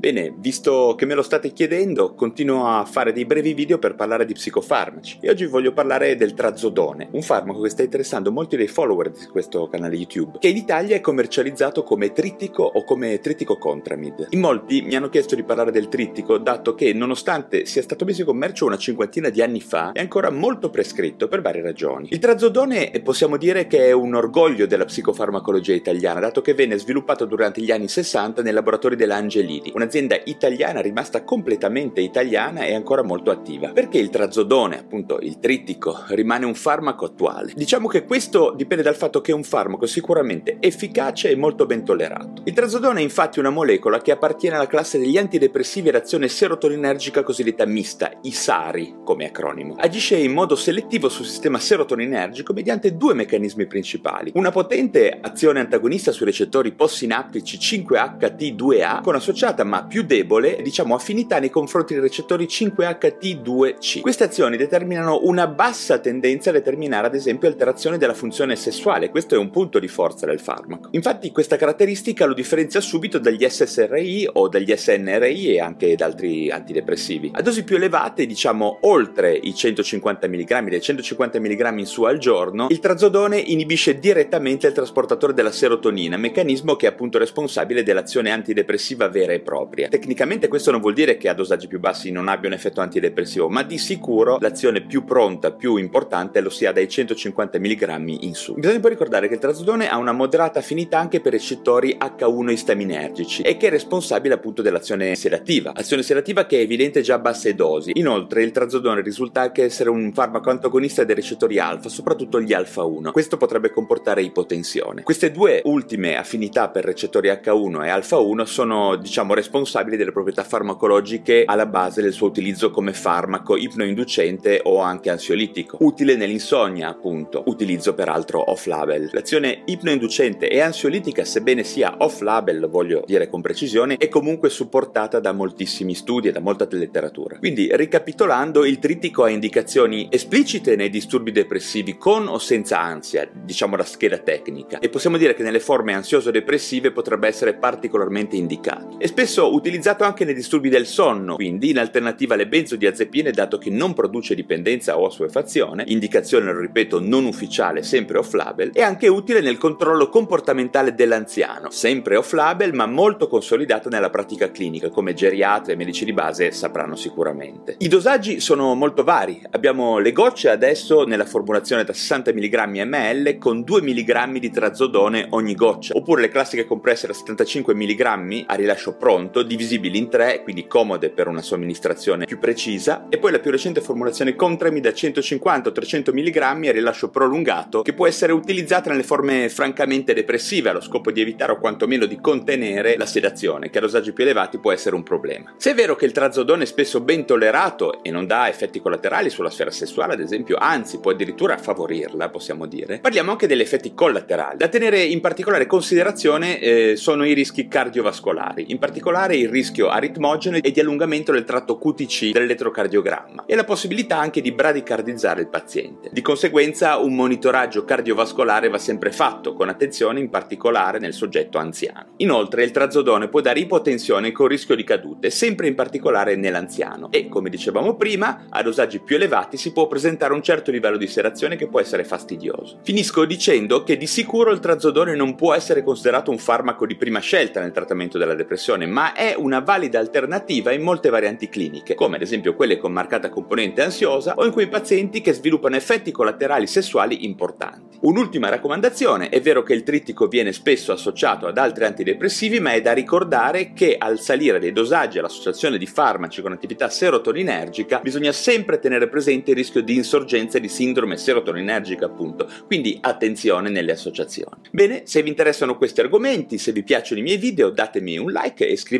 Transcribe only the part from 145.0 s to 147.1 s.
dire che nelle forme ansioso-depressive